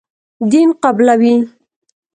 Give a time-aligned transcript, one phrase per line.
[0.51, 1.35] دین قبولوي.